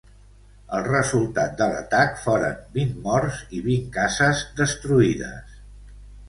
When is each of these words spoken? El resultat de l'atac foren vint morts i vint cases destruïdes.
El 0.75 0.85
resultat 0.85 1.51
de 1.59 1.67
l'atac 1.73 2.17
foren 2.21 2.55
vint 2.79 2.95
morts 3.05 3.43
i 3.59 3.61
vint 3.69 3.85
cases 3.99 4.43
destruïdes. 4.63 5.63